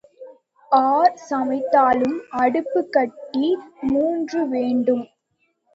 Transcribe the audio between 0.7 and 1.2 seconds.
R